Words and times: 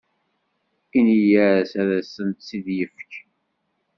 Ini-as 0.97 1.71
ad 1.81 1.89
asen-tt-id-yefk. 1.99 3.09